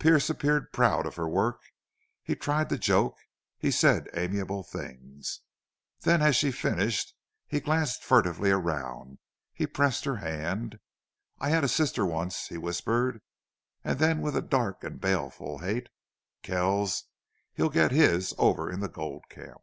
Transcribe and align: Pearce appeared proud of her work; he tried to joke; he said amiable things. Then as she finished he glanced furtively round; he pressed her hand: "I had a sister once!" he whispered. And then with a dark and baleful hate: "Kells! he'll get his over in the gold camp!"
Pearce 0.00 0.28
appeared 0.28 0.72
proud 0.72 1.06
of 1.06 1.14
her 1.14 1.28
work; 1.28 1.60
he 2.24 2.34
tried 2.34 2.68
to 2.68 2.76
joke; 2.76 3.16
he 3.58 3.70
said 3.70 4.08
amiable 4.12 4.64
things. 4.64 5.42
Then 6.00 6.20
as 6.20 6.34
she 6.34 6.50
finished 6.50 7.14
he 7.46 7.60
glanced 7.60 8.02
furtively 8.02 8.50
round; 8.50 9.18
he 9.54 9.68
pressed 9.68 10.04
her 10.04 10.16
hand: 10.16 10.80
"I 11.38 11.50
had 11.50 11.62
a 11.62 11.68
sister 11.68 12.04
once!" 12.04 12.48
he 12.48 12.58
whispered. 12.58 13.20
And 13.84 14.00
then 14.00 14.20
with 14.20 14.36
a 14.36 14.42
dark 14.42 14.82
and 14.82 15.00
baleful 15.00 15.58
hate: 15.58 15.86
"Kells! 16.42 17.04
he'll 17.54 17.70
get 17.70 17.92
his 17.92 18.34
over 18.36 18.68
in 18.68 18.80
the 18.80 18.88
gold 18.88 19.28
camp!" 19.28 19.62